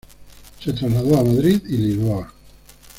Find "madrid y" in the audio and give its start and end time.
1.23-1.77